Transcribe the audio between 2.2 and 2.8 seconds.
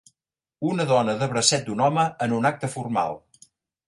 en un acte